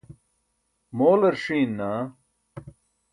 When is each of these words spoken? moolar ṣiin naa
moolar 0.95 1.35
ṣiin 1.45 1.71
naa 1.77 2.01